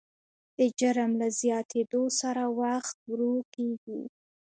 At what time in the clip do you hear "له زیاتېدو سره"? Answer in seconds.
1.21-2.43